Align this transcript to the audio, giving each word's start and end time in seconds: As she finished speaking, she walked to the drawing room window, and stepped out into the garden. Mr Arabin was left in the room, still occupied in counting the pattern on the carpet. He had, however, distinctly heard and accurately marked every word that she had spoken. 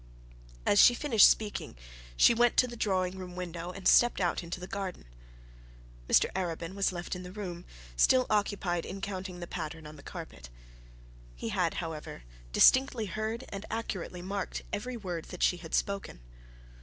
As 0.65 0.79
she 0.81 0.95
finished 0.95 1.29
speaking, 1.29 1.75
she 2.17 2.33
walked 2.33 2.57
to 2.57 2.67
the 2.67 2.75
drawing 2.75 3.19
room 3.19 3.35
window, 3.35 3.69
and 3.71 3.87
stepped 3.87 4.19
out 4.19 4.41
into 4.41 4.59
the 4.59 4.65
garden. 4.65 5.05
Mr 6.09 6.33
Arabin 6.33 6.73
was 6.73 6.91
left 6.91 7.15
in 7.15 7.21
the 7.21 7.31
room, 7.31 7.65
still 7.95 8.25
occupied 8.27 8.83
in 8.83 8.99
counting 8.99 9.41
the 9.41 9.45
pattern 9.45 9.85
on 9.85 9.97
the 9.97 10.01
carpet. 10.01 10.49
He 11.35 11.49
had, 11.49 11.75
however, 11.75 12.23
distinctly 12.51 13.05
heard 13.05 13.43
and 13.49 13.63
accurately 13.69 14.23
marked 14.23 14.63
every 14.73 14.97
word 14.97 15.25
that 15.25 15.43
she 15.43 15.57
had 15.57 15.75
spoken. 15.75 16.19